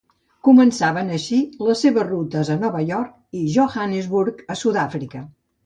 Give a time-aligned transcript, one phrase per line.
[0.45, 5.27] Començaven així les seves rutes a Nova York i Johannesburg, a Sud-àfrica.